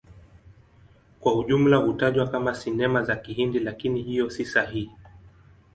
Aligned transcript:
Kwa 1.19 1.35
ujumla 1.35 1.77
hutajwa 1.77 2.27
kama 2.27 2.55
Sinema 2.55 3.03
za 3.03 3.15
Kihindi, 3.15 3.59
lakini 3.59 4.01
hiyo 4.03 4.29
si 4.29 4.45
sahihi. 4.45 4.91